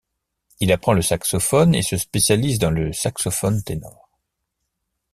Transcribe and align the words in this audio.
Il 0.59 0.71
apprend 0.71 0.93
le 0.93 1.03
saxophone 1.03 1.75
et 1.75 1.83
se 1.83 1.95
spécialise 1.95 2.57
dans 2.57 2.71
le 2.71 2.91
saxophone 2.91 3.61
ténor. 3.61 4.09